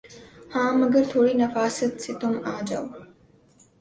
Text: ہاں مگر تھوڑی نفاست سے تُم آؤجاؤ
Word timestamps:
ہاں 0.53 0.71
مگر 0.81 1.03
تھوڑی 1.11 1.33
نفاست 1.43 1.91
سے 2.03 2.11
تُم 2.19 2.33
آؤجاؤ 2.51 2.85